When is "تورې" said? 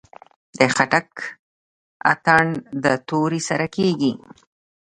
3.07-3.39